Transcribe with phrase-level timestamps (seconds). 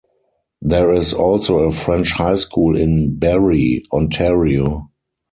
[0.63, 4.89] There is also a French High school in Barrie, Ontario.